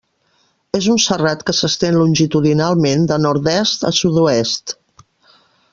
[0.77, 4.75] És un serrat que s'estén longitudinalment de nord-est a sud-oest.